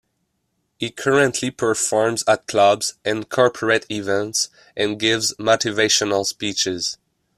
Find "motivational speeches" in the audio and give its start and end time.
5.35-6.97